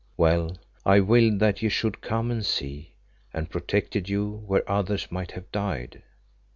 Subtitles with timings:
[0.17, 2.95] Well, I willed that ye should come and see,
[3.35, 6.01] and protected you where others might have died."